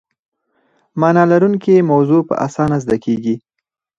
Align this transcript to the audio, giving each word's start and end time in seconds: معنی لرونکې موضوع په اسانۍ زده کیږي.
معنی 0.99 1.23
لرونکې 1.31 1.87
موضوع 1.91 2.21
په 2.29 2.35
اسانۍ 2.45 2.77
زده 2.83 2.97
کیږي. 3.05 3.35